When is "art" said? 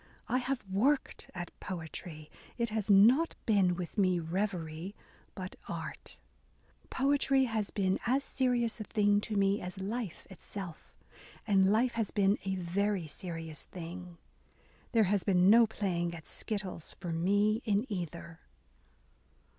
5.69-6.19